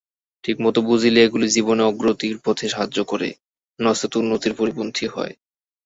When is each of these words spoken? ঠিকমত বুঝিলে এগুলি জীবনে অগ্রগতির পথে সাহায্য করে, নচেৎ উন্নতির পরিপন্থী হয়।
ঠিকমত 0.43 0.75
বুঝিলে 0.79 1.19
এগুলি 1.23 1.47
জীবনে 1.49 1.83
অগ্রগতির 1.83 2.37
পথে 2.45 2.65
সাহায্য 2.69 2.99
করে, 3.03 3.29
নচেৎ 3.79 4.11
উন্নতির 4.15 4.53
পরিপন্থী 4.53 5.05
হয়। 5.07 5.33